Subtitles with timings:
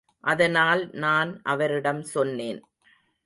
[0.23, 2.61] அதனால் நான் அவரிடம் சொன்னேன்.